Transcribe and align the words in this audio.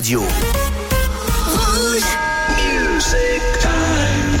radio. 0.00 0.20
Music 2.56 3.42
time. 3.60 4.40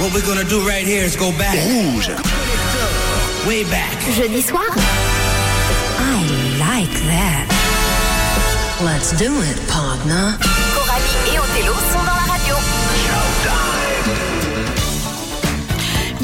What 0.00 0.14
we're 0.14 0.26
gonna 0.26 0.48
do 0.48 0.66
right 0.66 0.86
here 0.86 1.04
is 1.04 1.16
go 1.16 1.30
back. 1.32 1.54
Rouge. 1.54 2.08
Way 3.46 3.64
back. 3.64 3.92
Jeudi 4.16 4.40
soir 4.40 4.64
I 6.00 6.18
like 6.58 6.96
that. 7.12 7.44
Let's 8.82 9.12
do 9.18 9.30
it, 9.42 9.58
partner. 9.68 10.38
Coralie 10.72 11.34
et 11.34 11.38
Othello 11.38 11.87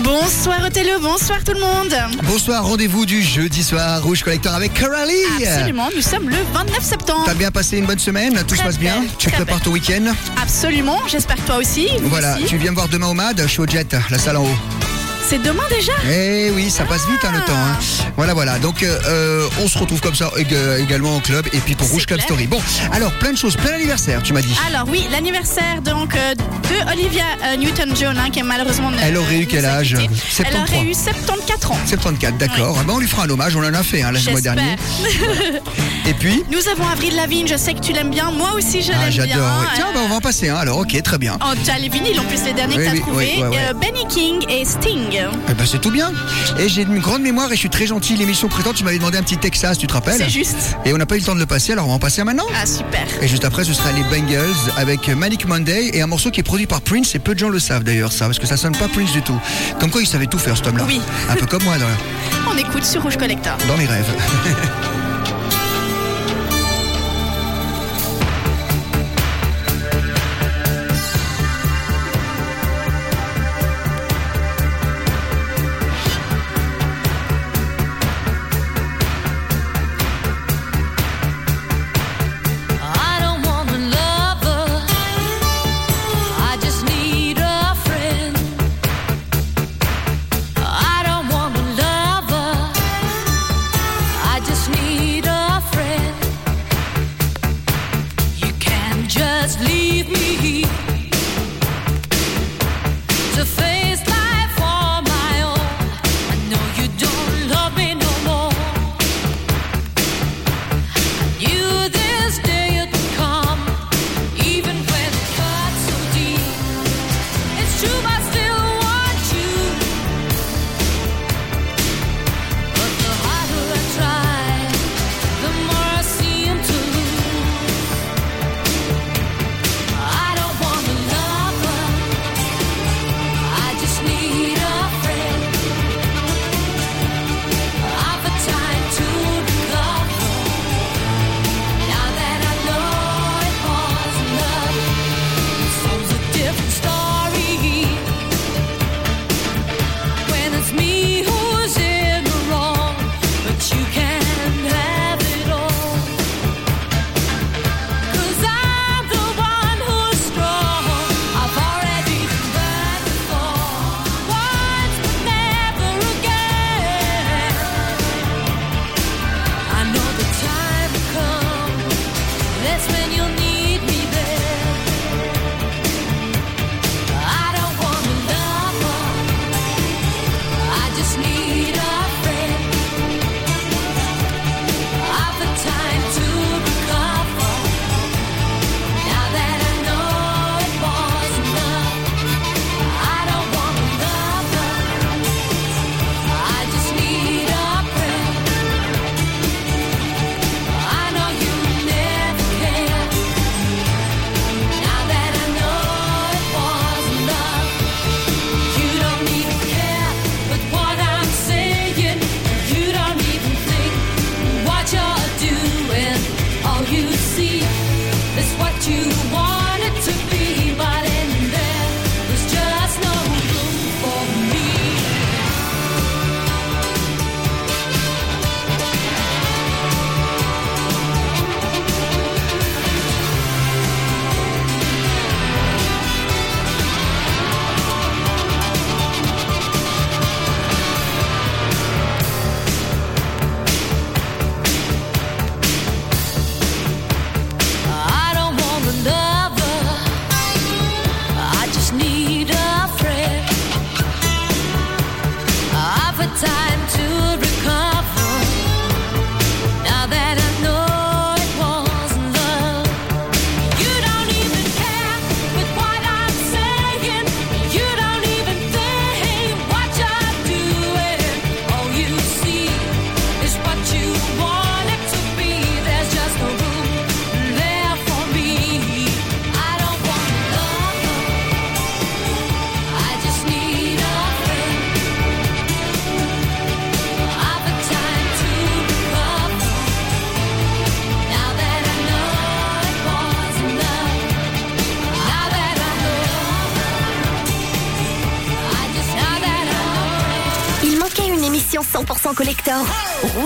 Bonsoir 0.04 0.58
Othello, 0.66 1.00
bonsoir 1.00 1.42
tout 1.42 1.54
le 1.54 1.60
monde. 1.60 1.94
Bonsoir, 2.24 2.64
rendez-vous 2.66 3.06
du 3.06 3.22
jeudi 3.22 3.62
soir 3.64 4.02
Rouge 4.02 4.22
Collector 4.22 4.52
avec 4.54 4.78
Coralie. 4.78 5.12
Absolument, 5.42 5.88
nous 5.96 6.02
sommes 6.02 6.28
le 6.28 6.36
29 6.52 6.82
septembre. 6.82 7.22
T'as 7.24 7.32
bien 7.34 7.50
passé 7.50 7.78
une 7.78 7.86
bonne 7.86 7.98
semaine 7.98 8.44
Tout 8.46 8.54
se 8.54 8.62
passe 8.62 8.78
bien 8.78 9.00
belle, 9.00 9.10
Tu 9.18 9.30
prépares 9.30 9.56
belle. 9.56 9.64
ton 9.64 9.70
week-end 9.72 10.12
Absolument, 10.40 10.98
j'espère 11.08 11.36
que 11.36 11.46
toi 11.46 11.56
aussi. 11.56 11.88
Voilà, 12.02 12.36
aussi. 12.36 12.44
tu 12.44 12.58
viens 12.58 12.70
me 12.72 12.76
voir 12.76 12.88
demain 12.88 13.06
au 13.06 13.14
MAD, 13.14 13.40
je 13.42 13.48
suis 13.48 13.60
au 13.60 13.66
Jet, 13.66 13.96
la 14.10 14.18
salle 14.18 14.36
en 14.36 14.44
haut. 14.44 14.56
C'est 15.26 15.42
demain 15.42 15.62
déjà 15.70 15.92
Eh 16.10 16.50
oui, 16.54 16.70
ça 16.70 16.84
passe 16.84 17.06
vite 17.08 17.20
hein, 17.24 17.30
le 17.32 17.38
Ah. 17.38 17.46
temps. 17.46 17.54
hein. 17.54 17.78
Voilà, 18.16 18.34
voilà. 18.34 18.58
Donc, 18.58 18.82
euh, 18.82 18.98
euh, 19.08 19.48
on 19.62 19.66
se 19.68 19.78
retrouve 19.78 20.00
comme 20.00 20.14
ça 20.14 20.30
ég- 20.36 20.80
également 20.82 21.16
en 21.16 21.20
club 21.20 21.46
et 21.52 21.58
puis 21.58 21.74
pour 21.74 21.86
C'est 21.86 21.92
Rouge 21.94 22.06
Club 22.06 22.18
clair. 22.18 22.28
Story. 22.28 22.46
Bon, 22.46 22.60
alors 22.92 23.10
plein 23.12 23.32
de 23.32 23.38
choses, 23.38 23.56
plein 23.56 23.70
d'anniversaires, 23.70 24.22
tu 24.22 24.32
m'as 24.34 24.42
dit. 24.42 24.54
Alors 24.68 24.86
oui, 24.88 25.06
l'anniversaire 25.10 25.80
donc 25.82 26.14
euh, 26.14 26.34
de 26.34 26.92
Olivia 26.92 27.24
euh, 27.44 27.56
Newton-John 27.56 28.18
hein, 28.18 28.30
qui 28.30 28.40
est 28.40 28.42
malheureusement 28.44 28.90
ne- 28.90 28.98
Elle 29.02 29.16
aurait 29.16 29.38
eu 29.38 29.46
quel 29.46 29.64
a 29.64 29.76
âge? 29.76 29.94
quittés. 29.94 30.08
Elle 30.12 30.18
73. 30.46 30.78
aurait 30.78 30.86
eu 30.90 30.94
74 30.94 31.72
ans. 31.72 31.78
74, 31.86 32.38
d'accord. 32.38 32.76
Ah 32.78 32.84
ben, 32.86 32.92
on 32.94 32.98
lui 32.98 33.08
fera 33.08 33.24
un 33.24 33.30
hommage, 33.30 33.56
on 33.56 33.64
en 33.64 33.74
a 33.74 33.82
fait 33.82 34.02
hein, 34.02 34.12
le 34.12 34.20
mois 34.20 34.32
J'espère. 34.34 34.54
dernier. 34.54 34.76
Et 36.06 36.12
puis 36.14 36.44
Nous 36.52 36.68
avons 36.68 36.86
Avril 36.86 37.16
Lavigne, 37.16 37.46
je 37.48 37.56
sais 37.56 37.72
que 37.72 37.80
tu 37.80 37.92
l'aimes 37.92 38.10
bien, 38.10 38.30
moi 38.30 38.52
aussi 38.56 38.82
je 38.82 38.92
Ah, 38.94 39.04
l'aime 39.06 39.10
bien. 39.10 39.26
j'adore. 39.26 39.64
Tiens, 39.74 39.86
ben, 39.94 40.00
on 40.04 40.08
va 40.08 40.14
en 40.16 40.20
passer 40.20 40.50
un 40.50 40.56
alors, 40.56 40.78
ok, 40.78 41.02
très 41.02 41.18
bien. 41.18 41.38
Oh, 41.42 41.54
tu 41.64 41.70
as 41.70 41.78
les 41.78 41.88
vinyles 41.88 42.20
en 42.20 42.24
plus 42.24 42.44
les 42.44 42.52
derniers 42.52 42.76
Oui, 42.76 42.84
que 42.84 42.90
tu 42.90 42.90
as 42.90 42.92
oui, 42.92 43.00
trouvés. 43.00 43.32
oui, 43.36 43.42
ouais, 43.42 43.48
ouais. 43.48 43.58
Euh, 43.70 43.72
Benny 43.72 44.06
King 44.08 44.44
et 44.48 44.64
Sting. 44.64 45.13
Eh 45.48 45.54
ben, 45.54 45.66
c'est 45.66 45.80
tout 45.80 45.90
bien. 45.90 46.12
Et 46.58 46.68
j'ai 46.68 46.82
une 46.82 46.98
grande 46.98 47.22
mémoire 47.22 47.50
et 47.52 47.54
je 47.54 47.60
suis 47.60 47.70
très 47.70 47.86
gentil. 47.86 48.16
L'émission 48.16 48.48
précédente, 48.48 48.76
tu 48.76 48.84
m'avais 48.84 48.98
demandé 48.98 49.18
un 49.18 49.22
petit 49.22 49.36
Texas, 49.36 49.78
tu 49.78 49.86
te 49.86 49.92
rappelles 49.92 50.18
C'est 50.18 50.28
juste. 50.28 50.76
Et 50.84 50.92
on 50.92 50.96
n'a 50.98 51.06
pas 51.06 51.16
eu 51.16 51.20
le 51.20 51.24
temps 51.24 51.34
de 51.34 51.40
le 51.40 51.46
passer, 51.46 51.72
alors 51.72 51.86
on 51.86 51.88
va 51.90 51.94
en 51.94 51.98
passer 51.98 52.20
un 52.20 52.24
maintenant. 52.24 52.46
Ah 52.60 52.66
super. 52.66 53.06
Et 53.22 53.28
juste 53.28 53.44
après, 53.44 53.64
ce 53.64 53.72
sera 53.72 53.92
les 53.92 54.02
Bengals 54.04 54.54
avec 54.76 55.08
Manic 55.08 55.46
Monday 55.46 55.90
et 55.92 56.02
un 56.02 56.06
morceau 56.06 56.30
qui 56.30 56.40
est 56.40 56.44
produit 56.44 56.66
par 56.66 56.80
Prince 56.80 57.14
et 57.14 57.18
peu 57.18 57.34
de 57.34 57.38
gens 57.38 57.48
le 57.48 57.58
savent 57.60 57.84
d'ailleurs 57.84 58.12
ça, 58.12 58.26
parce 58.26 58.38
que 58.38 58.46
ça 58.46 58.56
sonne 58.56 58.76
pas 58.76 58.88
Prince 58.88 59.12
du 59.12 59.22
tout. 59.22 59.38
Comme 59.80 59.90
quoi 59.90 60.02
il 60.02 60.06
savait 60.06 60.26
tout 60.26 60.38
faire 60.38 60.56
cet 60.56 60.66
homme-là. 60.66 60.84
Oui. 60.86 61.00
Un 61.30 61.36
peu 61.36 61.46
comme 61.46 61.62
moi 61.62 61.76
dans, 61.78 61.86
On 62.52 62.56
écoute 62.56 62.84
sur 62.84 63.02
Rouge 63.02 63.16
Collector. 63.16 63.56
dans 63.68 63.76
mes 63.76 63.86
rêves. 63.86 64.12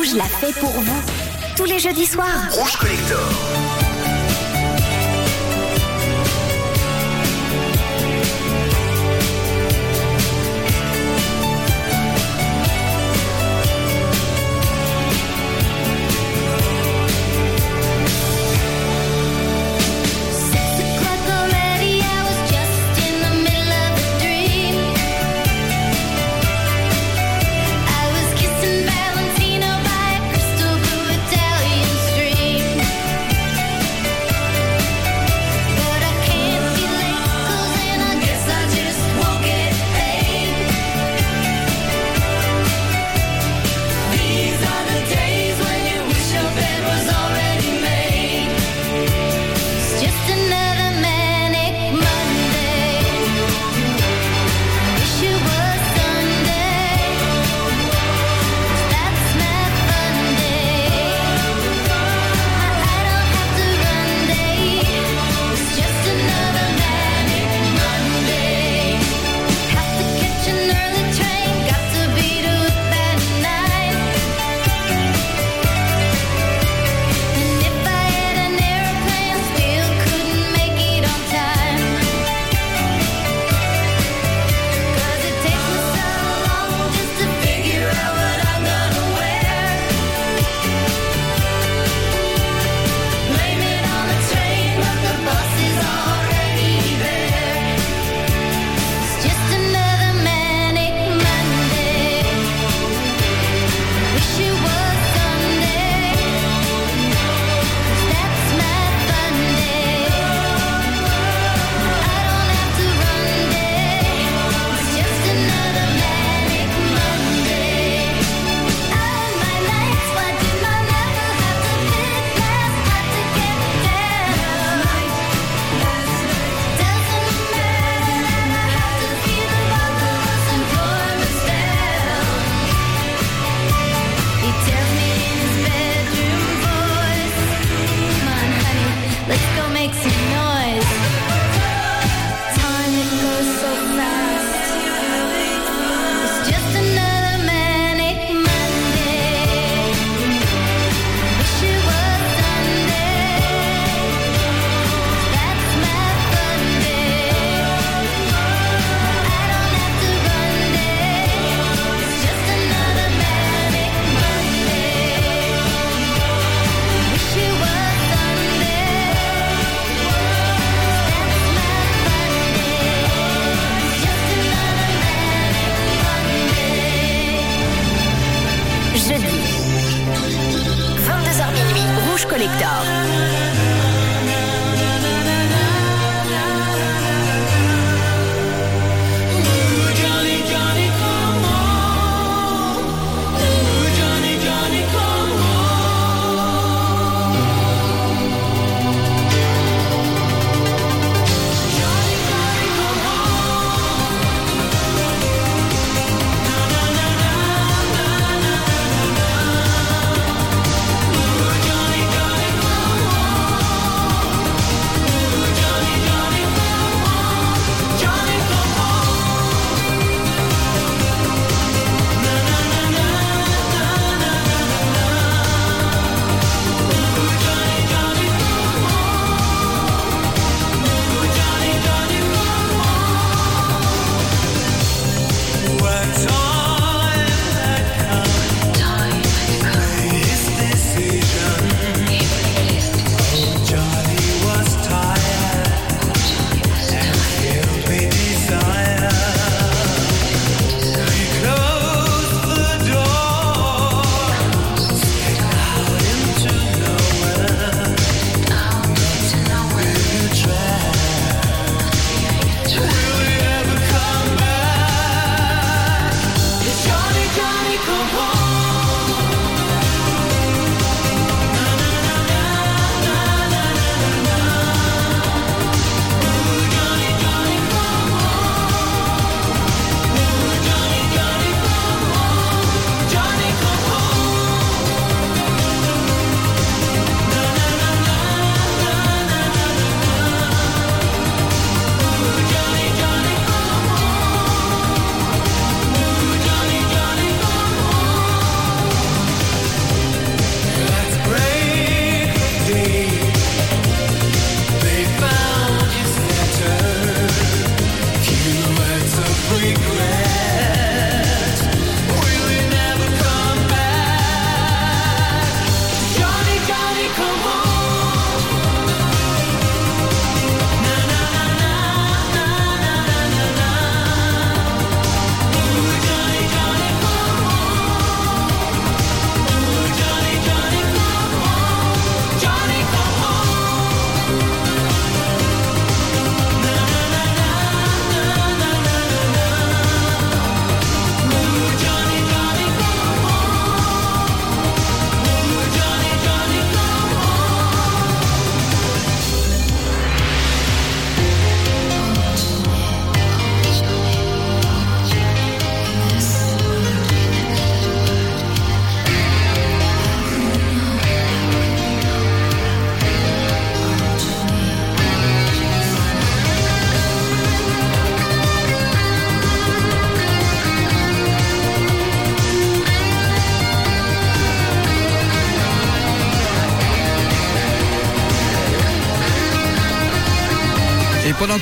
Rouge 0.09 0.17
l'a 0.17 0.25
fait 0.25 0.59
pour 0.59 0.71
vous. 0.71 1.03
Tous 1.57 1.65
les 1.65 1.79
jeudis 1.79 2.07
soirs. 2.07 2.49
Rouge 2.51 2.77
Collector. 2.77 3.88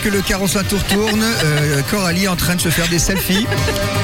Que 0.06 0.10
le 0.12 0.22
45 0.22 0.68
tour 0.68 0.84
tourne, 0.84 1.24
euh, 1.44 1.82
Coralie 1.90 2.24
est 2.24 2.28
en 2.28 2.36
train 2.36 2.54
de 2.54 2.60
se 2.60 2.68
faire 2.68 2.86
des 2.86 3.00
selfies. 3.00 3.44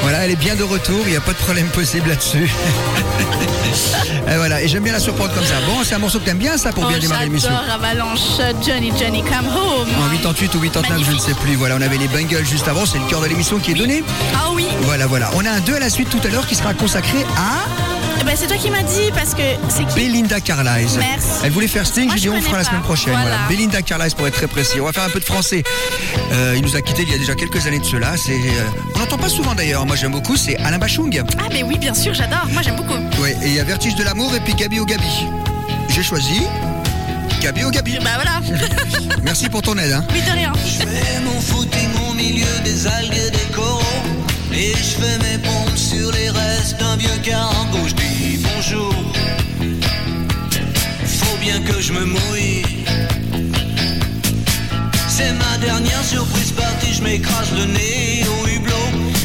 Voilà, 0.02 0.24
elle 0.24 0.32
est 0.32 0.36
bien 0.36 0.56
de 0.56 0.64
retour, 0.64 0.98
il 1.04 1.10
n'y 1.10 1.16
a 1.16 1.20
pas 1.20 1.32
de 1.32 1.36
problème 1.38 1.68
possible 1.68 2.08
là-dessus. 2.08 2.50
et 4.28 4.36
voilà, 4.36 4.60
et 4.62 4.66
j'aime 4.66 4.82
bien 4.82 4.92
la 4.92 4.98
surprendre 4.98 5.32
comme 5.32 5.44
ça. 5.44 5.54
Bon, 5.64 5.84
c'est 5.84 5.94
un 5.94 5.98
morceau 5.98 6.18
que 6.18 6.24
t'aimes 6.24 6.38
bien 6.38 6.56
ça 6.56 6.72
pour 6.72 6.86
bien 6.86 6.96
Oh, 6.98 7.02
démarrer 7.02 7.26
l'émission. 7.26 7.52
Avalanche, 7.72 8.18
Johnny, 8.66 8.92
Johnny, 8.98 9.22
come 9.22 9.46
home. 9.46 9.88
En 10.04 10.08
88 10.10 10.54
ou 10.56 10.60
89, 10.60 11.06
je 11.08 11.12
ne 11.12 11.18
sais 11.20 11.34
plus. 11.34 11.54
Voilà, 11.54 11.76
on 11.78 11.82
avait 11.82 11.98
les 11.98 12.08
bungles 12.08 12.44
juste 12.44 12.66
avant, 12.66 12.84
c'est 12.84 12.98
le 12.98 13.06
cœur 13.06 13.20
de 13.20 13.26
l'émission 13.26 13.58
qui 13.60 13.70
est 13.70 13.74
donné. 13.74 14.02
Ah 14.34 14.48
oui, 14.52 14.66
Voilà, 14.82 15.06
voilà. 15.06 15.30
On 15.36 15.44
a 15.46 15.50
un 15.50 15.60
2 15.60 15.74
à 15.76 15.78
la 15.78 15.90
suite 15.90 16.10
tout 16.10 16.20
à 16.24 16.30
l'heure 16.30 16.48
qui 16.48 16.56
sera 16.56 16.74
consacré 16.74 17.24
à 17.36 17.81
ben, 18.24 18.34
c'est 18.36 18.46
toi 18.46 18.56
qui 18.56 18.70
m'as 18.70 18.82
dit 18.82 19.10
parce 19.14 19.34
que 19.34 19.42
c'est 19.68 19.84
qui 19.86 19.94
Belinda 19.96 20.40
Carlisle. 20.40 20.98
Merci. 20.98 21.28
Elle 21.44 21.50
voulait 21.52 21.66
faire 21.68 21.86
Sting, 21.86 22.10
j'ai 22.14 22.20
dit 22.20 22.28
on 22.28 22.40
fera 22.40 22.58
la 22.58 22.64
semaine 22.64 22.82
prochaine. 22.82 23.12
Voilà. 23.12 23.28
Voilà. 23.36 23.48
Belinda 23.48 23.82
Carlisle 23.82 24.14
pour 24.14 24.26
être 24.26 24.34
très 24.34 24.46
précis. 24.46 24.80
On 24.80 24.84
va 24.84 24.92
faire 24.92 25.02
un 25.04 25.08
peu 25.10 25.20
de 25.20 25.24
français. 25.24 25.62
Euh, 26.32 26.54
il 26.56 26.62
nous 26.62 26.76
a 26.76 26.80
quittés 26.80 27.02
il 27.02 27.10
y 27.10 27.14
a 27.14 27.18
déjà 27.18 27.34
quelques 27.34 27.66
années 27.66 27.78
de 27.78 27.84
cela. 27.84 28.16
C'est, 28.16 28.32
euh, 28.32 28.64
on 28.94 28.98
n'entend 29.00 29.18
pas 29.18 29.28
souvent 29.28 29.54
d'ailleurs. 29.54 29.84
Moi 29.86 29.96
j'aime 29.96 30.12
beaucoup. 30.12 30.36
C'est 30.36 30.56
Alain 30.58 30.78
Bachung. 30.78 31.22
Ah 31.38 31.48
mais 31.52 31.62
oui, 31.62 31.78
bien 31.78 31.94
sûr, 31.94 32.14
j'adore. 32.14 32.46
Moi 32.52 32.62
j'aime 32.62 32.76
beaucoup. 32.76 32.98
Ouais. 33.20 33.36
Et 33.42 33.48
il 33.48 33.54
y 33.54 33.60
a 33.60 33.64
Vertige 33.64 33.94
de 33.96 34.04
l'amour 34.04 34.34
et 34.34 34.40
puis 34.40 34.54
Gabi 34.54 34.80
au 34.80 34.84
Gabi. 34.84 35.26
J'ai 35.88 36.02
choisi 36.02 36.42
Gabi 37.40 37.64
au 37.64 37.70
Gabi. 37.70 37.98
Bah 38.02 38.10
voilà, 38.14 38.40
Merci 39.22 39.48
pour 39.48 39.62
ton 39.62 39.76
aide. 39.78 39.92
hein. 39.92 40.04
oui 40.12 40.20
de 40.22 40.30
rien. 40.30 40.52
Je 40.64 40.84
fais 40.86 41.20
mon 41.24 41.40
footing 41.40 41.88
au 42.08 42.14
milieu 42.14 42.46
des 42.64 42.86
algues 42.86 43.14
et 43.26 43.30
des 43.30 43.52
coraux. 43.54 43.82
Et 44.54 44.72
je 44.76 44.94
fais 45.00 45.18
mes 45.18 45.38
pompes 45.38 45.76
sur 45.76 46.12
les 46.12 46.30
restes 46.30 46.78
d'un 46.78 46.96
vieux 46.96 47.18
cargo. 47.22 47.78
Je 47.86 47.94
dis 47.94 48.38
bonjour. 48.42 48.94
Faut 51.04 51.38
bien 51.40 51.60
que 51.60 51.80
je 51.80 51.92
me 51.92 52.04
mouille. 52.04 52.84
C'est 55.08 55.32
ma 55.32 55.58
dernière 55.58 56.04
surprise 56.04 56.52
partie, 56.52 56.92
je 56.92 57.02
m'écrase 57.02 57.52
le 57.52 57.66
nez 57.66 58.24
au 58.26 58.48
hublot. 58.48 58.74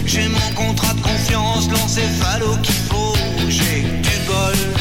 J'ai 0.06 0.28
mon 0.28 0.52
contrat 0.56 0.94
de 0.94 1.02
confiance, 1.02 1.70
l'encéphalo 1.70 2.58
qu'il 2.64 2.76
faut. 2.90 3.16
J'ai 3.50 3.82
du 3.82 4.18
bol. 4.28 4.77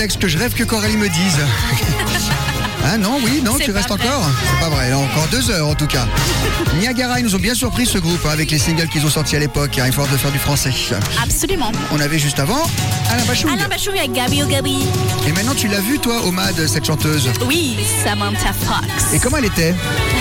texte 0.00 0.18
que 0.18 0.28
je 0.28 0.38
rêve 0.38 0.54
que 0.54 0.64
Coralie 0.64 0.96
me 0.96 1.10
dise. 1.10 1.42
Ah 2.82 2.96
non, 3.42 3.56
tu 3.58 3.70
restes 3.70 3.90
encore 3.90 4.30
C'est 4.44 4.60
pas 4.60 4.70
vrai, 4.74 4.92
encore 4.92 5.28
deux 5.30 5.50
heures 5.50 5.68
en 5.68 5.74
tout 5.74 5.86
cas. 5.86 6.06
Niagara, 6.78 7.20
ils 7.20 7.24
nous 7.24 7.34
ont 7.34 7.38
bien 7.38 7.54
surpris 7.54 7.86
ce 7.86 7.98
groupe 7.98 8.20
hein, 8.26 8.30
avec 8.30 8.50
les 8.50 8.58
singles 8.58 8.88
qu'ils 8.88 9.04
ont 9.06 9.10
sortis 9.10 9.36
à 9.36 9.38
l'époque, 9.38 9.78
hein, 9.78 9.84
il 9.86 9.92
faut 9.92 10.02
de 10.02 10.16
faire 10.16 10.32
du 10.32 10.38
français. 10.38 10.70
Absolument. 11.22 11.72
On 11.92 12.00
avait 12.00 12.18
juste 12.18 12.38
avant 12.38 12.62
Alain 13.10 13.24
Bachung. 13.24 13.50
Alain 13.50 13.68
Bachung 13.68 13.96
avec 13.96 14.12
Gabi 14.12 14.42
oh 14.42 14.46
Gabi. 14.46 14.86
Et 15.26 15.32
maintenant 15.32 15.54
tu 15.54 15.68
l'as 15.68 15.80
vu 15.80 15.98
toi, 15.98 16.24
Omad, 16.26 16.66
cette 16.66 16.86
chanteuse 16.86 17.30
Oui, 17.46 17.76
Samantha 18.04 18.52
Fox. 18.52 19.14
Et 19.14 19.18
comment 19.18 19.38
elle 19.38 19.46
était 19.46 19.74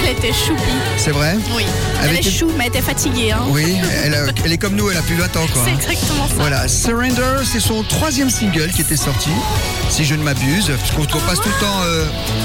Elle 0.03 0.11
était 0.11 0.33
choupie. 0.33 0.61
C'est 0.97 1.11
vrai 1.11 1.37
Oui. 1.55 1.65
Elle, 2.03 2.15
était 2.15 2.31
chou, 2.31 2.49
mais 2.57 2.65
elle 2.65 2.69
était 2.69 2.81
fatiguée. 2.81 3.31
Hein. 3.31 3.41
Oui, 3.49 3.77
elle, 4.03 4.13
euh, 4.13 4.31
est 4.45 4.57
comme 4.57 4.75
nous, 4.75 4.89
elle 4.89 4.97
a 4.97 5.01
plus 5.01 5.15
20 5.15 5.25
ans 5.37 5.47
quoi. 5.51 5.61
C'est 5.65 5.71
hein. 5.71 5.75
exactement 5.75 6.27
ça. 6.27 6.33
Voilà, 6.37 6.67
Surrender, 6.67 7.43
c'est 7.43 7.59
son 7.59 7.83
troisième 7.83 8.29
single 8.29 8.71
qui 8.71 8.81
était 8.81 8.97
sorti, 8.97 9.29
si 9.89 10.05
je 10.05 10.15
ne 10.15 10.23
m'abuse, 10.23 10.71
parce 10.77 10.91
qu'on 10.91 11.19
passe 11.19 11.41
tout 11.41 11.49
le 11.49 11.59
temps 11.59 11.81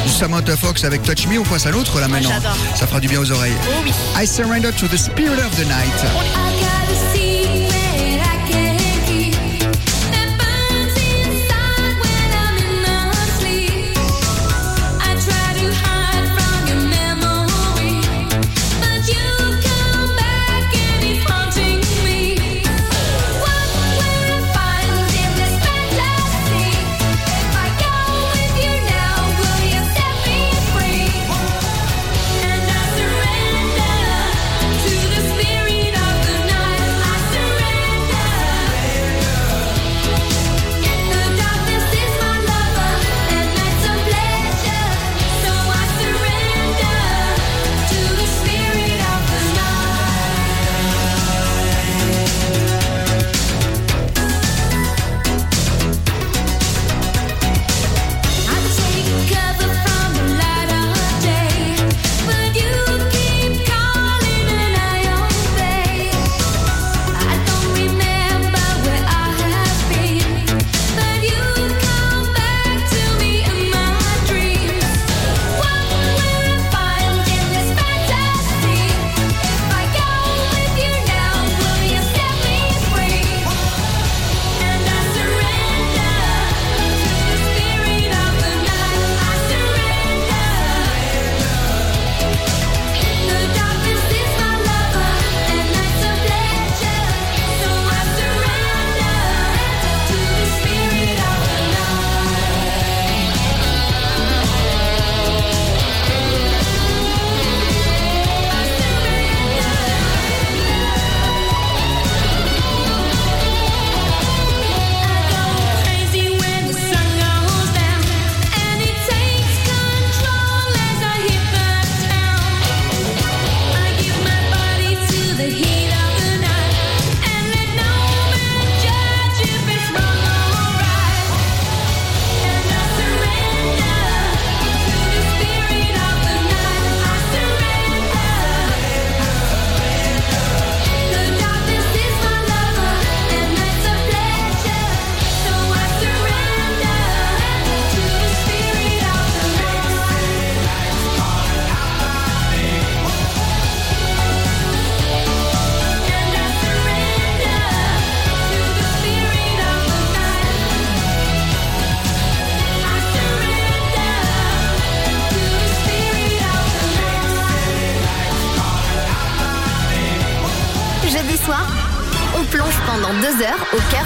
du 0.05 0.13
Samantha 0.13 0.54
the 0.55 0.59
Fox 0.59 0.85
avec 0.85 1.03
Touch 1.03 1.27
Me, 1.27 1.39
on 1.39 1.43
passe 1.43 1.67
à 1.67 1.71
l'autre 1.71 2.01
là 2.01 2.09
maintenant. 2.09 2.31
Ça 2.75 2.87
fera 2.87 3.01
du 3.01 3.09
bien 3.09 3.21
aux 3.21 3.31
oreilles. 3.31 3.55
Oh 3.69 3.83
oui. 3.83 3.93
I 4.17 4.27
surrender 4.27 4.73
to 4.73 4.89
the 4.89 4.97
spirit 4.97 5.39
of 5.39 5.55
the 5.57 5.67
night. 5.67 6.64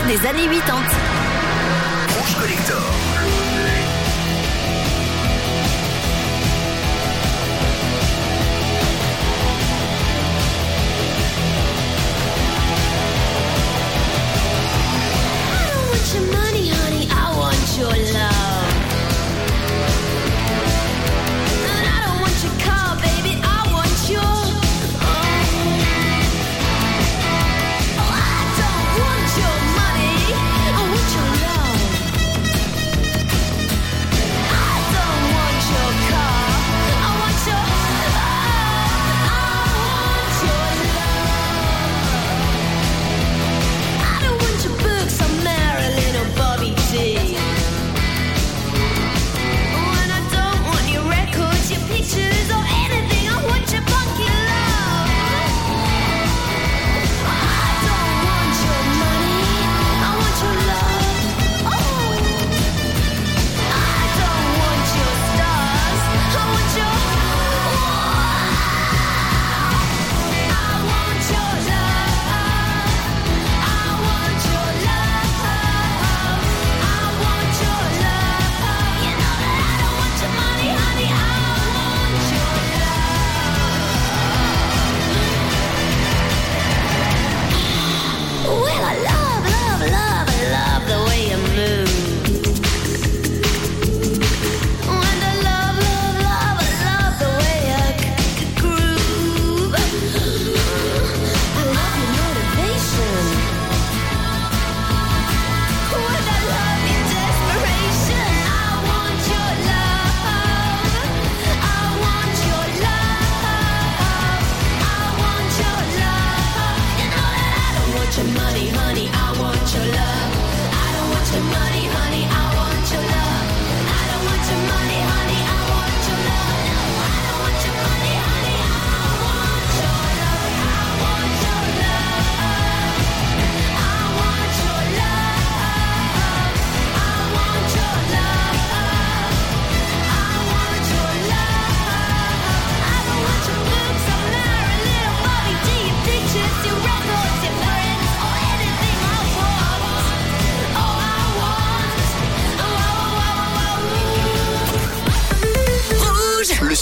des 0.08 0.26
années 0.26 0.48
80. 0.48 0.67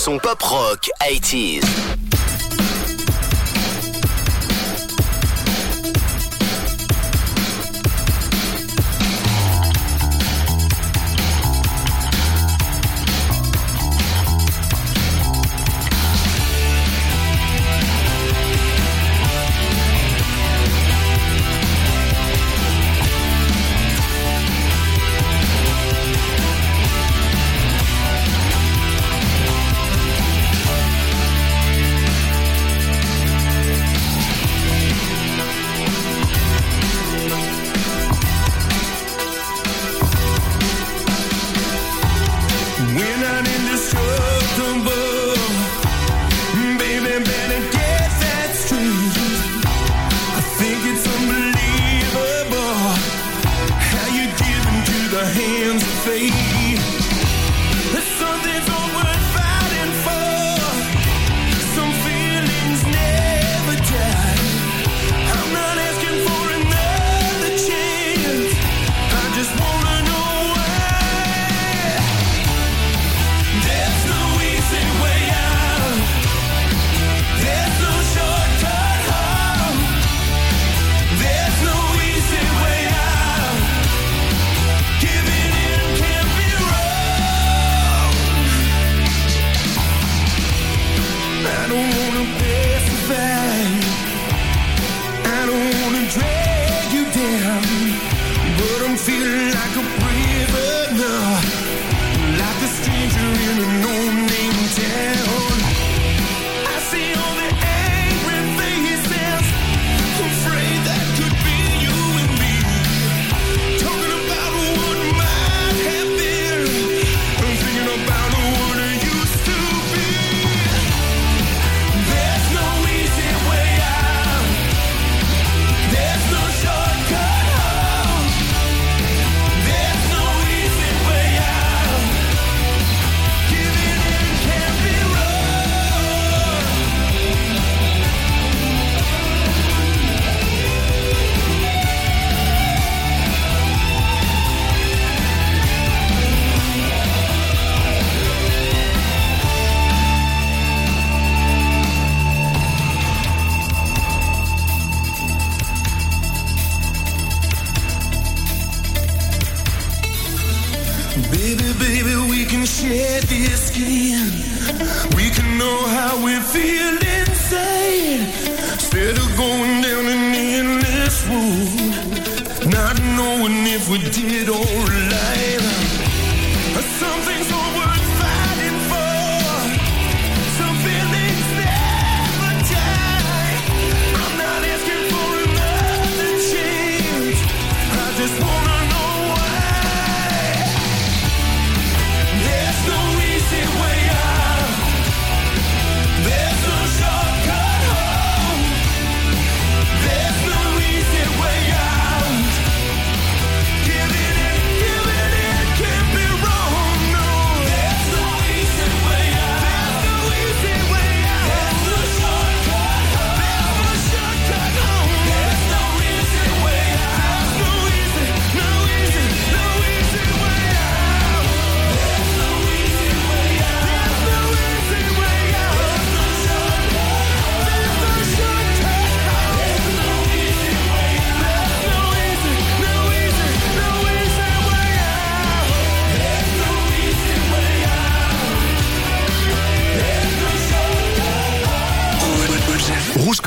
son 0.07 0.21
pop 0.21 0.41
rock 0.41 0.89
80s. 1.01 2.06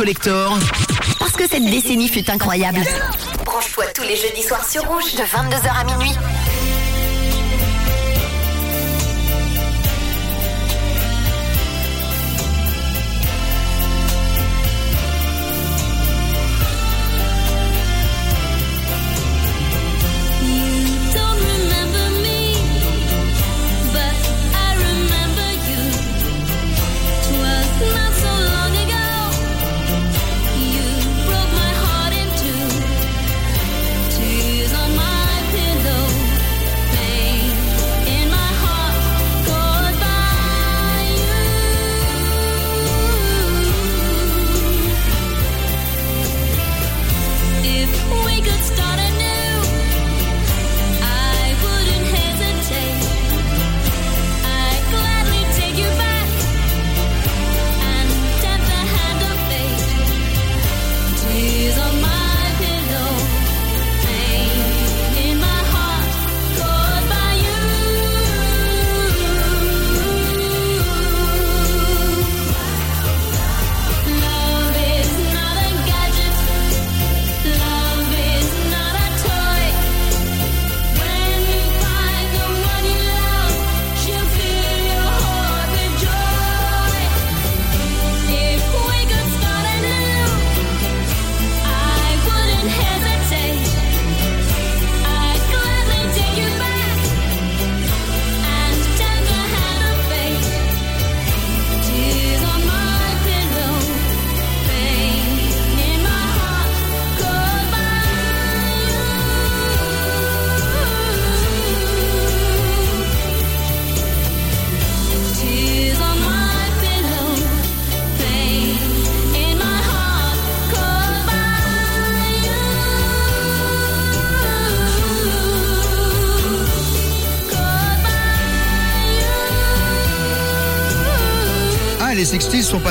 collector. 0.09 0.57
Parce 1.19 1.33
que 1.33 1.47
cette 1.47 1.65
décennie 1.65 2.07
fut 2.07 2.29
incroyable. 2.31 2.79
Branche-toi 3.45 3.85
tous 3.93 4.01
les 4.01 4.15
jeudis 4.15 4.41
soirs 4.41 4.67
sur 4.67 4.83
Rouge 4.83 5.13
de 5.13 5.21
22h 5.21 5.69
à 5.69 5.83
minuit. 5.83 6.13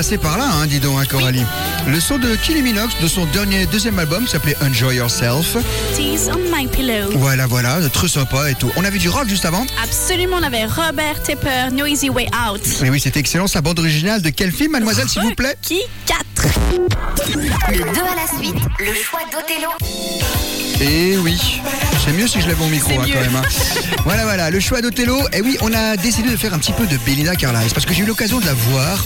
60s 0.08 0.16
sont 0.16 0.16
passés 0.16 0.18
par 0.18 0.38
là, 0.38 0.48
hein, 0.52 0.66
dis 0.66 0.80
donc, 0.80 0.98
hein, 1.00 1.04
Coralie. 1.08 1.44
Le 1.86 2.00
son 2.00 2.18
de 2.18 2.34
Kylie 2.36 2.62
Minogue 2.62 2.90
de 3.00 3.08
son 3.08 3.26
dernier, 3.26 3.66
deuxième 3.66 3.98
album 3.98 4.26
s'appelait 4.26 4.56
Enjoy 4.62 4.96
Yourself. 4.96 5.56
Tease 5.94 6.30
on 6.32 6.38
my 6.54 6.66
pillow. 6.66 7.10
Voilà, 7.14 7.46
voilà, 7.46 7.78
très 7.92 8.08
sympa 8.08 8.50
et 8.50 8.54
tout. 8.54 8.70
On 8.76 8.84
avait 8.84 8.98
du 8.98 9.08
rock 9.08 9.28
juste 9.28 9.44
avant. 9.44 9.66
Absolument, 9.82 10.36
on 10.40 10.42
avait 10.42 10.64
Robert 10.66 11.22
Tepper, 11.22 11.70
Noisy 11.72 12.10
Way 12.10 12.28
Out. 12.50 12.62
Mais 12.82 12.90
oui, 12.90 13.00
c'était 13.00 13.20
excellent. 13.20 13.46
Sa 13.46 13.60
bande 13.60 13.78
originale 13.78 14.22
de 14.22 14.30
quel 14.30 14.52
film, 14.52 14.72
mademoiselle, 14.72 15.08
s'il 15.08 15.22
vous 15.22 15.34
plaît? 15.34 15.56
Qui 15.62 15.80
4 16.06 16.18
Le 17.34 17.78
2 17.78 17.84
à 17.84 18.14
la 18.14 18.38
suite, 18.42 18.56
le 18.78 18.94
choix 18.94 19.20
d'Othello. 19.32 19.70
Eh 20.80 21.16
oui, 21.18 21.60
c'est 22.04 22.12
mieux 22.12 22.28
si 22.28 22.40
je 22.40 22.46
lève 22.46 22.58
mon 22.60 22.68
micro 22.68 22.92
hein, 22.92 23.04
quand 23.12 23.20
même. 23.20 23.34
hein. 23.34 23.42
voilà, 24.04 24.22
voilà, 24.22 24.48
le 24.50 24.60
choix 24.60 24.80
d'Othello. 24.80 25.18
Et 25.32 25.40
oui, 25.40 25.56
on 25.60 25.72
a 25.72 25.96
décidé 25.96 26.30
de 26.30 26.36
faire 26.36 26.54
un 26.54 26.58
petit 26.58 26.72
peu 26.72 26.86
de 26.86 26.96
Belinda 26.98 27.34
Carlisle 27.34 27.72
parce 27.74 27.84
que 27.84 27.92
j'ai 27.92 28.02
eu 28.04 28.06
l'occasion 28.06 28.38
de 28.38 28.46
la 28.46 28.54
voir 28.54 29.04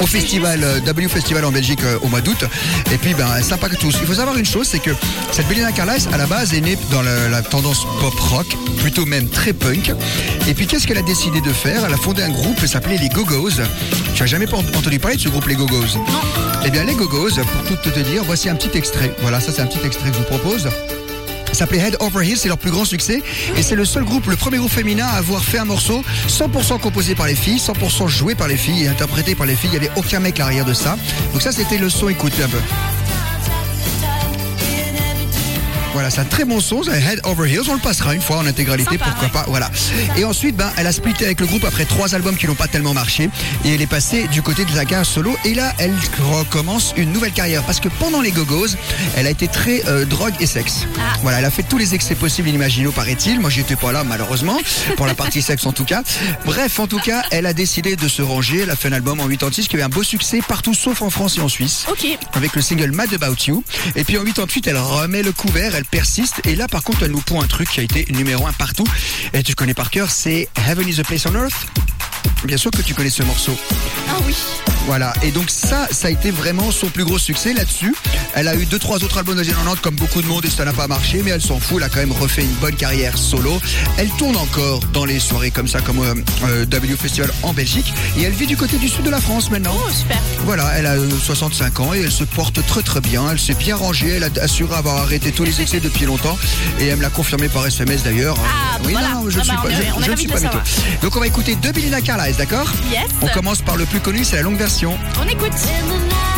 au 0.00 0.06
festival 0.06 0.60
euh, 0.62 0.80
W 0.80 1.08
Festival 1.08 1.44
en 1.44 1.52
Belgique 1.52 1.80
euh, 1.84 1.98
au 2.02 2.08
mois 2.08 2.20
d'août. 2.20 2.44
Et 2.92 2.98
puis, 2.98 3.14
ben, 3.14 3.42
sympa 3.42 3.68
que 3.68 3.76
tous. 3.76 3.94
Il 4.00 4.06
faut 4.06 4.14
savoir 4.14 4.36
une 4.36 4.44
chose, 4.46 4.66
c'est 4.68 4.78
que 4.78 4.90
cette 5.32 5.46
Belinda 5.48 5.72
Carlisle, 5.72 6.08
à 6.12 6.16
la 6.16 6.26
base, 6.26 6.54
est 6.54 6.60
née 6.60 6.76
dans 6.90 7.02
le- 7.02 7.28
la 7.30 7.42
tendance 7.42 7.84
pop 8.00 8.14
rock, 8.18 8.46
plutôt 8.78 9.06
même 9.06 9.28
très 9.28 9.52
punk. 9.52 9.92
Et 10.48 10.54
puis, 10.54 10.66
qu'est-ce 10.66 10.86
qu'elle 10.86 10.98
a 10.98 11.02
décidé 11.02 11.40
de 11.40 11.52
faire? 11.52 11.84
Elle 11.84 11.94
a 11.94 11.96
fondé 11.98 12.22
un 12.22 12.30
groupe 12.30 12.58
qui 12.60 12.68
s'appelait 12.68 12.98
les 12.98 13.08
Go-Go's. 13.08 13.60
Tu 14.14 14.22
as 14.22 14.26
jamais 14.26 14.52
entendu 14.52 14.98
parler 14.98 15.16
de 15.16 15.22
ce 15.22 15.28
groupe, 15.28 15.46
les 15.46 15.54
Go-Go's? 15.56 15.98
Eh 16.64 16.70
bien, 16.70 16.84
les 16.84 16.94
Go-Go's, 16.94 17.34
pour 17.68 17.78
tout 17.80 17.90
te 17.90 18.00
dire, 18.00 18.22
voici 18.24 18.48
un 18.48 18.54
petit 18.54 18.76
extrait. 18.76 19.14
Voilà, 19.22 19.40
ça 19.40 19.52
c'est 19.52 19.62
un 19.62 19.66
petit 19.66 19.84
extrait 19.84 20.10
que 20.10 20.14
je 20.16 20.20
vous 20.20 20.26
propose. 20.38 20.68
S'appelait 21.52 21.78
Head 21.78 21.96
Over 22.00 22.26
Heels, 22.26 22.38
c'est 22.38 22.48
leur 22.48 22.58
plus 22.58 22.70
grand 22.70 22.84
succès. 22.84 23.22
Et 23.56 23.62
c'est 23.62 23.74
le 23.74 23.84
seul 23.84 24.04
groupe, 24.04 24.26
le 24.26 24.36
premier 24.36 24.58
groupe 24.58 24.70
féminin 24.70 25.06
à 25.06 25.16
avoir 25.16 25.42
fait 25.42 25.58
un 25.58 25.64
morceau 25.64 26.04
100% 26.28 26.80
composé 26.80 27.14
par 27.14 27.26
les 27.26 27.34
filles, 27.34 27.58
100% 27.58 28.08
joué 28.08 28.34
par 28.34 28.48
les 28.48 28.56
filles 28.56 28.84
et 28.84 28.88
interprété 28.88 29.34
par 29.34 29.46
les 29.46 29.54
filles. 29.54 29.70
Il 29.72 29.80
n'y 29.80 29.86
avait 29.86 29.96
aucun 29.96 30.20
mec 30.20 30.38
à 30.40 30.44
l'arrière 30.44 30.64
de 30.64 30.74
ça. 30.74 30.96
Donc 31.32 31.42
ça, 31.42 31.52
c'était 31.52 31.78
le 31.78 31.90
son, 31.90 32.08
écoutez 32.08 32.42
un 32.42 32.48
peu. 32.48 32.58
Voilà, 35.92 36.08
c'est 36.08 36.20
un 36.20 36.24
très 36.24 36.44
bon 36.44 36.60
son, 36.60 36.84
c'est 36.84 36.92
Head 37.02 37.20
Over 37.24 37.50
Heels. 37.50 37.68
On 37.68 37.74
le 37.74 37.80
passera 37.80 38.14
une 38.14 38.22
fois 38.22 38.36
en 38.38 38.46
intégralité, 38.46 38.92
Sympa, 38.92 39.06
pourquoi 39.06 39.26
ouais. 39.26 39.32
pas. 39.32 39.44
Voilà. 39.48 39.70
Et 40.16 40.24
ensuite, 40.24 40.56
ben, 40.56 40.70
elle 40.76 40.86
a 40.86 40.92
splitté 40.92 41.24
avec 41.24 41.40
le 41.40 41.46
groupe 41.46 41.64
après 41.64 41.84
trois 41.84 42.14
albums 42.14 42.36
qui 42.36 42.46
n'ont 42.46 42.54
pas 42.54 42.68
tellement 42.68 42.94
marché. 42.94 43.28
Et 43.64 43.74
elle 43.74 43.82
est 43.82 43.88
passée 43.88 44.28
du 44.28 44.40
côté 44.40 44.64
de 44.64 44.74
la 44.76 44.84
carrière 44.84 45.04
solo. 45.06 45.36
Et 45.44 45.52
là, 45.54 45.72
elle 45.78 45.92
recommence 46.32 46.94
une 46.96 47.12
nouvelle 47.12 47.32
carrière. 47.32 47.64
Parce 47.64 47.80
que 47.80 47.88
pendant 47.88 48.20
les 48.20 48.30
Go-Go's, 48.30 48.76
elle 49.16 49.26
a 49.26 49.30
été 49.30 49.48
très 49.48 49.82
euh, 49.88 50.04
drogue 50.04 50.32
et 50.38 50.46
sexe. 50.46 50.86
Ah. 50.98 51.16
Voilà, 51.22 51.40
elle 51.40 51.44
a 51.44 51.50
fait 51.50 51.64
tous 51.64 51.76
les 51.78 51.92
excès 51.94 52.14
possibles 52.14 52.46
et 52.46 52.50
inimaginables, 52.50 52.94
paraît-il. 52.94 53.40
Moi, 53.40 53.50
j'étais 53.50 53.76
pas 53.76 53.90
là, 53.90 54.04
malheureusement, 54.04 54.58
pour 54.96 55.06
la 55.06 55.14
partie 55.14 55.42
sexe 55.42 55.66
en 55.66 55.72
tout 55.72 55.84
cas. 55.84 56.02
Bref, 56.44 56.78
en 56.78 56.86
tout 56.86 57.00
cas, 57.00 57.24
elle 57.32 57.46
a 57.46 57.52
décidé 57.52 57.96
de 57.96 58.06
se 58.08 58.22
ranger. 58.22 58.60
Elle 58.60 58.70
a 58.70 58.76
fait 58.76 58.88
un 58.88 58.92
album 58.92 59.18
en 59.18 59.26
86 59.28 59.66
qui 59.66 59.74
avait 59.74 59.82
un 59.84 59.88
beau 59.88 60.04
succès 60.04 60.38
partout 60.46 60.72
sauf 60.74 61.02
en 61.02 61.10
France 61.10 61.36
et 61.38 61.40
en 61.40 61.48
Suisse 61.48 61.84
Ok. 61.90 62.06
avec 62.34 62.54
le 62.54 62.62
single 62.62 62.92
Mad 62.92 63.12
About 63.12 63.34
You. 63.48 63.64
Et 63.96 64.04
puis 64.04 64.18
en 64.18 64.24
88, 64.24 64.68
elle 64.68 64.78
remet 64.78 65.22
le 65.24 65.32
couvert, 65.32 65.74
elle 65.74 65.79
persiste. 65.84 66.40
Et 66.44 66.54
là, 66.56 66.68
par 66.68 66.82
contre, 66.82 67.02
elle 67.04 67.12
nous 67.12 67.20
pond 67.20 67.40
un 67.40 67.46
truc 67.46 67.68
qui 67.70 67.80
a 67.80 67.82
été 67.82 68.06
numéro 68.10 68.46
un 68.46 68.52
partout. 68.52 68.86
Et 69.32 69.42
tu 69.42 69.54
connais 69.54 69.74
par 69.74 69.90
cœur, 69.90 70.10
c'est 70.10 70.48
Heaven 70.68 70.88
is 70.88 71.00
a 71.00 71.04
Place 71.04 71.26
on 71.26 71.34
Earth. 71.34 71.66
Bien 72.44 72.56
sûr 72.56 72.70
que 72.70 72.82
tu 72.82 72.94
connais 72.94 73.10
ce 73.10 73.22
morceau. 73.22 73.56
Ah 74.08 74.18
oui. 74.26 74.34
Voilà. 74.86 75.12
Et 75.22 75.30
donc 75.30 75.50
ça, 75.50 75.86
ça 75.90 76.08
a 76.08 76.10
été 76.10 76.30
vraiment 76.30 76.70
son 76.70 76.88
plus 76.88 77.04
gros 77.04 77.18
succès 77.18 77.52
là-dessus. 77.52 77.94
Elle 78.34 78.48
a 78.48 78.54
eu 78.56 78.66
deux, 78.66 78.78
trois 78.78 78.96
autres 79.04 79.18
albums 79.18 79.36
de 79.36 79.44
90 79.44 79.80
comme 79.80 79.94
beaucoup 79.94 80.22
de 80.22 80.26
monde 80.26 80.44
et 80.44 80.50
ça 80.50 80.64
n'a 80.64 80.72
pas 80.72 80.86
marché, 80.88 81.22
mais 81.24 81.30
elle 81.30 81.40
s'en 81.42 81.60
fout. 81.60 81.78
Elle 81.78 81.84
a 81.84 81.88
quand 81.88 82.00
même 82.00 82.12
refait 82.12 82.42
une 82.42 82.54
bonne 82.54 82.74
carrière 82.74 83.16
solo. 83.16 83.60
Elle 83.98 84.08
tourne 84.10 84.36
encore 84.36 84.80
dans 84.92 85.04
les 85.04 85.20
soirées 85.20 85.50
comme 85.50 85.68
ça, 85.68 85.80
comme 85.80 86.00
euh, 86.00 86.14
euh, 86.44 86.64
W 86.66 86.96
Festival 86.96 87.30
en 87.42 87.52
Belgique. 87.52 87.92
Et 88.18 88.22
elle 88.22 88.32
vit 88.32 88.46
du 88.46 88.56
côté 88.56 88.78
du 88.78 88.88
sud 88.88 89.02
de 89.04 89.10
la 89.10 89.20
France 89.20 89.50
maintenant. 89.50 89.74
Oh, 89.76 89.90
super. 89.92 90.18
Voilà, 90.44 90.70
elle 90.76 90.86
a 90.86 90.92
euh, 90.94 91.08
65 91.22 91.80
ans 91.80 91.94
et 91.94 92.00
elle 92.00 92.12
se 92.12 92.24
porte 92.24 92.64
très 92.66 92.82
très 92.82 93.00
bien. 93.00 93.24
Elle 93.30 93.38
s'est 93.38 93.54
bien 93.54 93.76
rangée. 93.76 94.08
Elle 94.08 94.24
a 94.24 94.30
assuré 94.42 94.74
avoir 94.74 94.96
arrêté 94.98 95.30
tous 95.32 95.44
les 95.44 95.60
excès 95.60 95.80
depuis 95.80 96.06
longtemps 96.06 96.38
et 96.80 96.86
elle 96.86 96.96
me 96.96 97.02
l'a 97.02 97.10
confirmé 97.10 97.48
par 97.48 97.66
SMS 97.66 98.02
d'ailleurs. 98.02 98.36
Ah, 98.40 98.78
oui, 98.84 98.92
voilà. 98.92 99.08
non, 99.14 99.30
je 99.30 99.36
Ah 99.36 99.40
ne 99.40 99.44
suis 99.44 99.52
bah, 99.52 99.62
pas, 99.62 99.68
on 99.68 100.02
je- 100.02 100.10
on 100.12 100.16
suis 100.16 100.26
pas 100.26 100.40
mytho. 100.40 100.58
Donc 101.02 101.16
on 101.16 101.20
va 101.20 101.26
écouter 101.26 101.54
deux 101.56 101.72
Carlisle, 102.04 102.36
d'accord? 102.36 102.66
Yes. 102.90 103.02
On 103.20 103.26
commence 103.28 103.60
par 103.60 103.76
le 103.76 103.84
plus 103.84 104.00
connu, 104.00 104.24
c'est 104.24 104.36
la 104.36 104.42
longue 104.42 104.56
version. 104.56 104.69
On 104.78 105.26
écoute. 105.28 106.29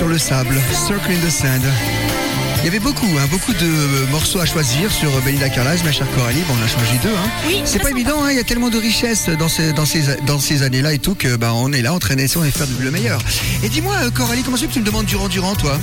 sur 0.00 0.08
le 0.08 0.18
sable, 0.18 0.58
Circle 0.72 1.12
in 1.12 1.26
the 1.26 1.30
Sand. 1.30 1.62
Il 2.60 2.64
y 2.64 2.68
avait 2.68 2.78
beaucoup, 2.78 3.04
hein, 3.18 3.26
beaucoup 3.30 3.52
de 3.52 3.66
euh, 3.66 4.06
morceaux 4.10 4.40
à 4.40 4.46
choisir 4.46 4.90
sur 4.90 5.14
euh, 5.14 5.20
Belinda 5.26 5.50
Carlisle, 5.50 5.84
ma 5.84 5.92
chère 5.92 6.10
Coralie. 6.16 6.40
Bon, 6.48 6.54
on 6.58 6.64
a 6.64 6.68
changé 6.68 6.98
deux. 7.02 7.10
Hein. 7.10 7.28
Oui, 7.46 7.60
c'est 7.66 7.80
pas 7.80 7.90
évident, 7.90 8.24
hein. 8.24 8.30
il 8.30 8.36
y 8.38 8.40
a 8.40 8.44
tellement 8.44 8.70
de 8.70 8.78
richesses 8.78 9.28
dans 9.28 9.48
ces, 9.50 10.62
années-là 10.62 10.94
et 10.94 10.98
tout 11.00 11.14
que 11.14 11.36
bah, 11.36 11.52
on 11.52 11.70
est 11.74 11.82
là, 11.82 11.92
on 11.92 11.98
traîne 11.98 12.18
et 12.18 12.28
faire 12.28 12.66
le 12.80 12.90
meilleur. 12.90 13.20
Et 13.62 13.68
dis-moi, 13.68 13.94
euh, 14.04 14.10
Coralie, 14.10 14.42
comment 14.42 14.56
c'est 14.56 14.68
que 14.68 14.72
tu 14.72 14.80
me 14.80 14.86
demandes 14.86 15.04
Durand 15.04 15.28
Durand, 15.28 15.54
toi? 15.54 15.78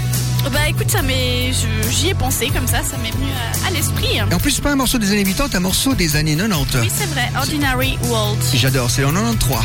Bah 0.52 0.68
écoute, 0.68 0.90
ça 0.90 1.04
m'est, 1.04 1.52
j'y 1.92 2.10
ai 2.10 2.14
pensé 2.16 2.48
comme 2.48 2.66
ça, 2.66 2.82
ça 2.82 2.98
m'est 2.98 3.12
venu 3.12 3.30
à, 3.68 3.70
l'esprit. 3.70 4.20
en 4.24 4.40
plus, 4.40 4.50
c'est 4.50 4.64
pas 4.64 4.72
un 4.72 4.78
morceau 4.78 4.98
des 4.98 5.12
années 5.12 5.26
80, 5.26 5.50
un 5.54 5.60
morceau 5.60 5.94
des 5.94 6.16
années 6.16 6.36
90. 6.36 6.80
Oui, 6.82 6.92
c'est 6.92 7.10
vrai, 7.10 7.30
Ordinary 7.38 8.00
World. 8.06 8.40
J'adore, 8.56 8.90
c'est 8.90 9.04
en 9.04 9.14
93. 9.14 9.60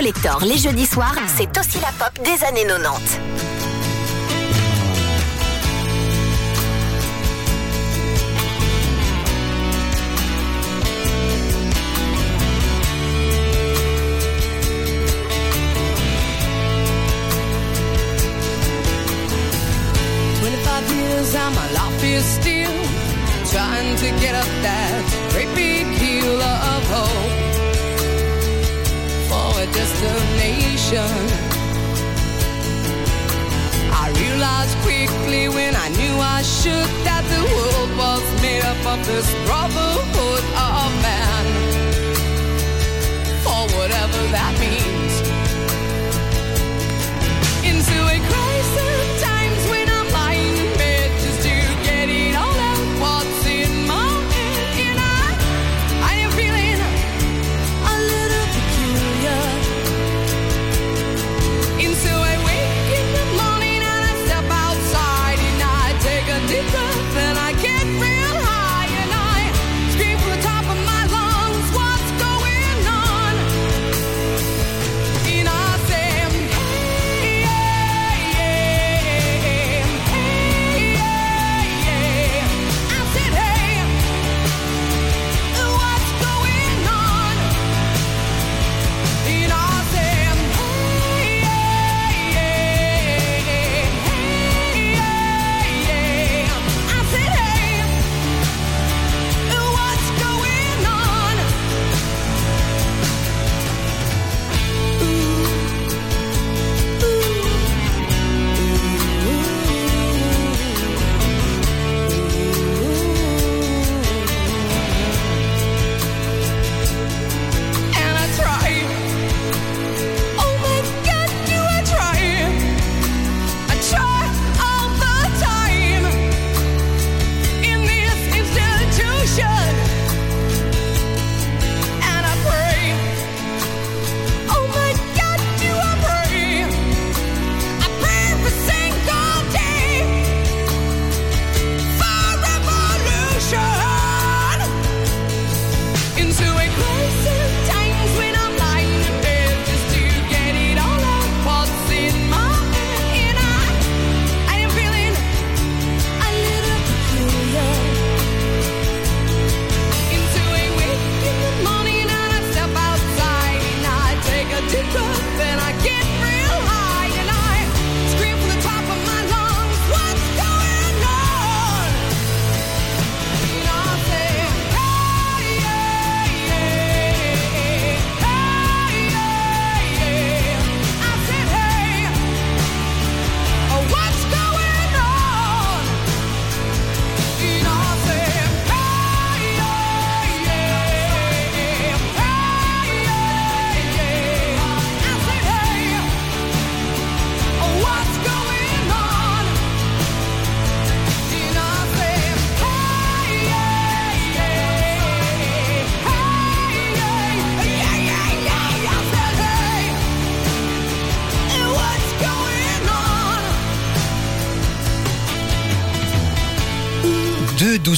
collector 0.00 0.40
les 0.46 0.56
jeudis 0.56 0.86
soirs, 0.86 1.14
c'est 1.36 1.58
aussi 1.58 1.78
la 1.78 1.92
pop 1.98 2.24
des 2.24 2.42
années 2.46 2.64
90. 2.66 3.49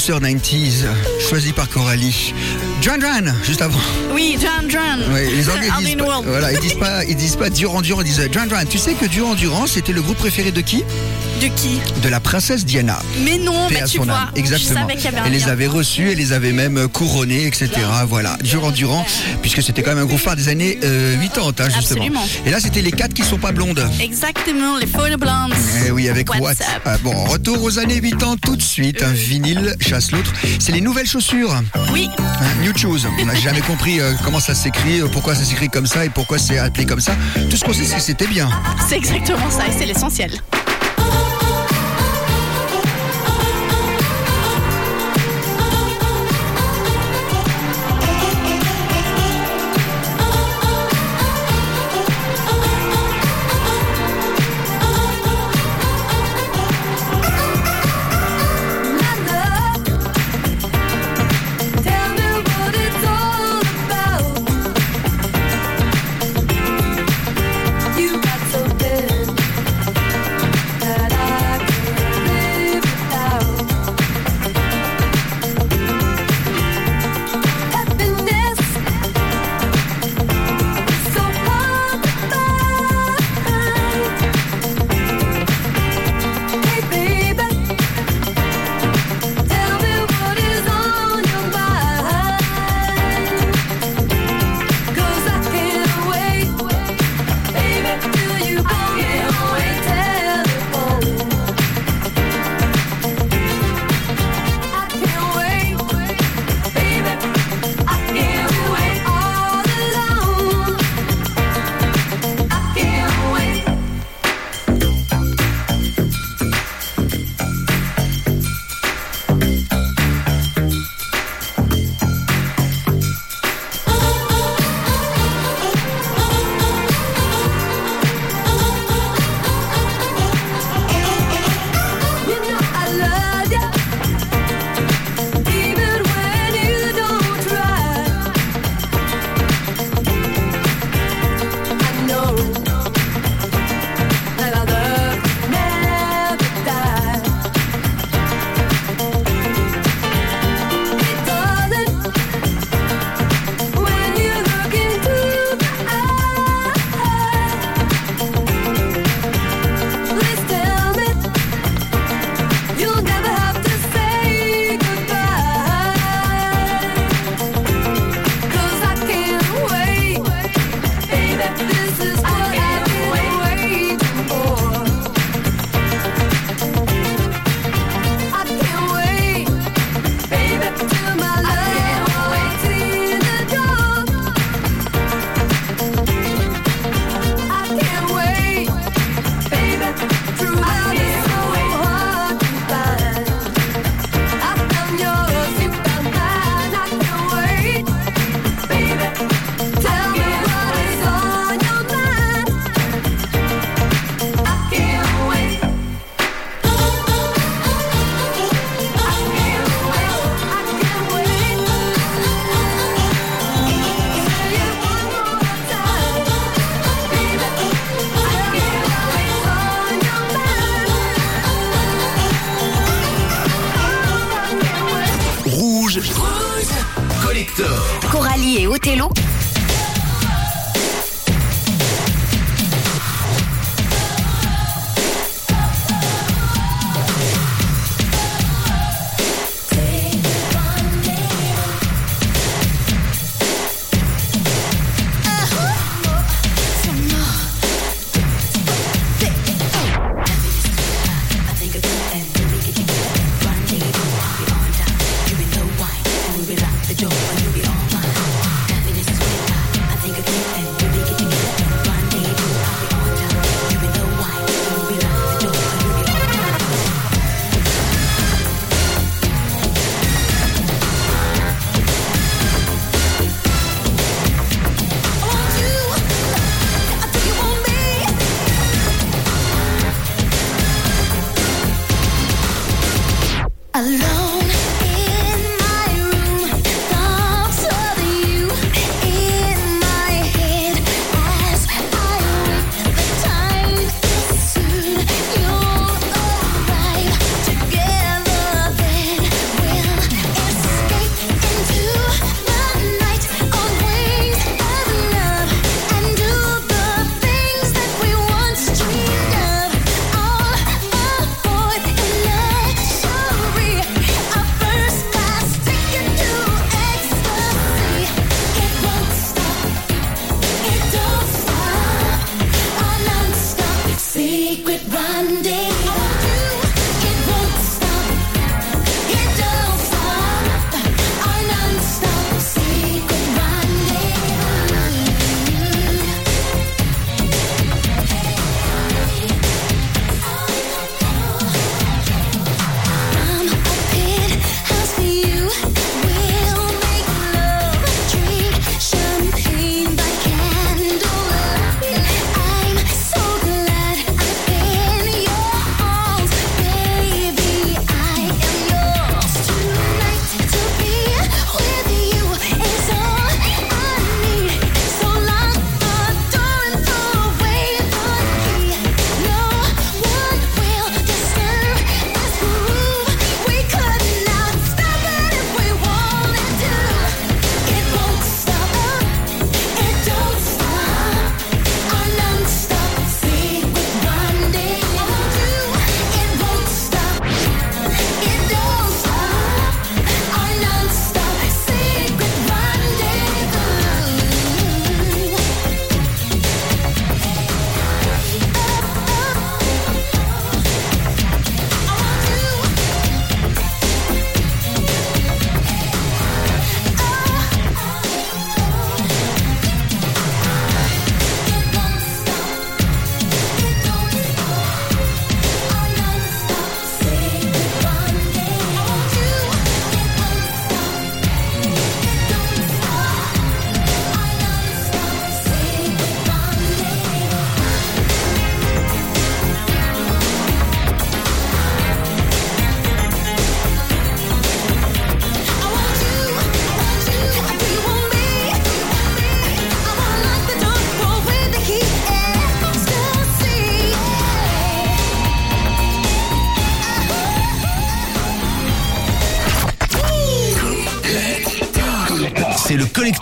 Douceur 0.03 0.21
90s, 0.21 0.85
choisi 1.21 1.53
par 1.53 1.69
Coralie. 1.69 2.35
Duran 2.81 2.99
Duran, 2.99 3.33
juste 3.45 3.63
avant. 3.63 3.79
Oui, 4.13 4.37
John 4.41 4.69
John. 4.69 5.01
Oui, 5.13 5.21
les 5.33 5.49
Anglais 5.49 5.69
disent 5.79 5.97
pas, 5.97 6.21
voilà, 6.23 6.53
ils 6.53 6.59
disent 6.59 6.75
pas, 6.75 7.05
ils 7.05 7.15
disent 7.15 7.37
pas 7.37 7.51
Duran 7.51 7.83
Duran, 7.83 8.01
ils 8.01 8.07
disent 8.07 8.29
Duran 8.29 8.47
Duran. 8.47 8.65
Tu 8.69 8.79
sais 8.79 8.95
que 8.95 9.07
Duran 9.07 9.35
Duran, 9.35 9.69
c'était 9.69 9.93
le 9.93 10.03
groupe 10.03 10.17
préféré 10.17 10.51
de 10.51 10.61
qui? 10.61 10.83
De 11.41 11.47
qui? 11.47 11.81
De 12.03 12.09
la 12.09 12.19
princesse 12.19 12.65
Diana. 12.65 12.99
Mais 13.25 13.39
non, 13.39 13.69
mais 13.71 13.85
tu 13.85 13.99
vois. 13.99 14.31
Exactement. 14.35 14.89
Je 14.89 15.01
savais 15.03 15.23
elle 15.27 15.33
les 15.33 15.49
avait 15.49 15.69
reçus, 15.69 16.11
elle 16.11 16.19
les 16.19 16.33
avait 16.33 16.53
même 16.53 16.79
euh, 16.79 16.89
couronnés, 16.89 17.47
etc. 17.47 17.71
Voilà, 18.09 18.37
Duran 18.43 18.73
Duran, 18.73 19.07
puisque 19.41 19.63
c'était 19.63 19.83
quand 19.83 19.95
même 19.95 20.03
un 20.03 20.07
groupe 20.07 20.19
phare 20.19 20.35
des 20.35 20.49
années 20.49 20.81
euh, 20.83 21.15
80, 21.17 21.53
hein, 21.59 21.69
justement. 21.69 21.79
Absolument. 21.79 22.25
Et 22.45 22.51
là, 22.51 22.59
c'était 22.59 22.83
les 22.83 22.93
quatre 22.93 23.15
qui 23.15 23.23
sont 23.23 23.39
pas 23.39 23.53
blondes. 23.53 23.89
Exactement, 24.01 24.79
les 24.79 24.87
Four 24.87 25.07
Blondes. 25.19 25.55
Eh 25.87 25.93
oui, 25.93 26.09
avec 26.09 26.29
What's 26.31 26.43
What 26.43 26.51
up? 26.51 26.83
Ah, 26.85 26.99
Bon, 27.03 27.25
retour 27.25 27.63
aux 27.63 27.79
années 27.79 28.01
80 28.01 28.37
tout 28.43 28.57
de 28.57 28.63
suite. 28.63 29.03
Un 29.03 29.13
vinyle 29.13 29.77
chasse 29.93 30.11
l'autre. 30.11 30.33
C'est 30.59 30.73
les 30.73 30.81
nouvelles 30.81 31.07
chaussures. 31.07 31.55
Oui, 31.93 32.09
Hein, 32.19 32.63
New 32.63 32.77
Shoes. 32.77 33.07
On 33.21 33.27
n'a 33.27 33.35
jamais 33.35 33.61
compris 33.61 34.01
euh, 34.01 34.15
comment 34.25 34.41
ça 34.41 34.55
s'écrit, 34.55 35.03
euh, 35.03 35.07
pourquoi 35.13 35.35
ça 35.35 35.45
s'écrit 35.45 35.69
comme 35.69 35.87
ça 35.87 36.07
et 36.07 36.09
pourquoi 36.09 36.39
c'est 36.39 36.57
appelé 36.57 36.87
comme 36.87 37.01
ça. 37.01 37.13
Tout 37.51 37.57
ce 37.57 37.65
qu'on 37.65 37.75
sait, 37.75 37.85
c'est 37.85 37.97
que 37.97 38.01
c'était 38.01 38.27
bien. 38.27 38.49
c'est 38.89 38.97
exactement 38.97 39.51
ça 39.51 39.69
et 39.69 39.73
c'est 39.79 39.87
l'essentiel. 39.87 40.33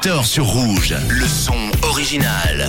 Collector 0.00 0.24
sur 0.24 0.46
Rouge, 0.46 0.94
le 1.10 1.26
son 1.26 1.70
original. 1.82 2.68